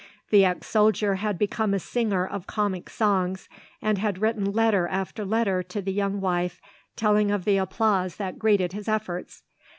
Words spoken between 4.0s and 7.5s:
written letter after letter to the young wife telling of